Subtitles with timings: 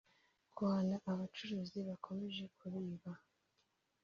[0.55, 3.11] guhana abo bacuruzi bakomeje kubiba